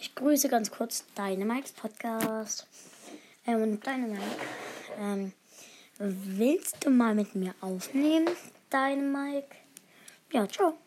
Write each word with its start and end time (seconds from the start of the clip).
Ich 0.00 0.14
grüße 0.14 0.48
ganz 0.48 0.70
kurz 0.70 1.04
deine 1.14 1.44
Mikes 1.44 1.72
Podcast. 1.72 2.66
Ähm, 3.46 3.62
und 3.62 3.86
deine 3.86 4.06
Mike. 4.06 4.22
Ähm, 4.98 5.32
willst 5.98 6.82
du 6.82 6.90
mal 6.90 7.14
mit 7.14 7.34
mir 7.34 7.54
aufnehmen, 7.60 8.28
deine 8.70 9.02
Mike? 9.02 9.56
Ja, 10.32 10.48
ciao. 10.48 10.78